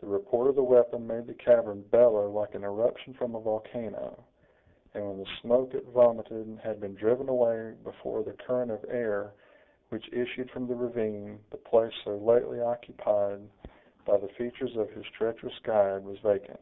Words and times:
The 0.00 0.06
report 0.06 0.48
of 0.48 0.54
the 0.54 0.62
weapon 0.62 1.06
made 1.06 1.26
the 1.26 1.32
cavern 1.32 1.80
bellow 1.80 2.28
like 2.28 2.54
an 2.54 2.62
eruption 2.62 3.14
from 3.14 3.34
a 3.34 3.40
volcano; 3.40 4.22
and 4.92 5.08
when 5.08 5.16
the 5.18 5.30
smoke 5.40 5.72
it 5.72 5.86
vomited 5.86 6.58
had 6.62 6.78
been 6.78 6.94
driven 6.94 7.30
away 7.30 7.74
before 7.82 8.22
the 8.22 8.34
current 8.34 8.70
of 8.70 8.84
air 8.86 9.32
which 9.88 10.12
issued 10.12 10.50
from 10.50 10.66
the 10.66 10.74
ravine 10.76 11.38
the 11.48 11.56
place 11.56 11.94
so 12.04 12.16
lately 12.18 12.60
occupied 12.60 13.48
by 14.04 14.18
the 14.18 14.28
features 14.28 14.76
of 14.76 14.90
his 14.90 15.06
treacherous 15.06 15.58
guide 15.62 16.04
was 16.04 16.18
vacant. 16.18 16.60